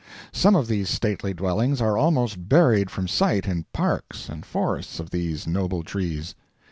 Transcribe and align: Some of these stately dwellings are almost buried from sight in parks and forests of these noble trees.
Some 0.31 0.55
of 0.55 0.65
these 0.65 0.89
stately 0.89 1.31
dwellings 1.31 1.79
are 1.79 1.95
almost 1.95 2.49
buried 2.49 2.89
from 2.89 3.07
sight 3.07 3.47
in 3.47 3.65
parks 3.71 4.29
and 4.29 4.43
forests 4.43 4.99
of 4.99 5.11
these 5.11 5.45
noble 5.45 5.83
trees. 5.83 6.33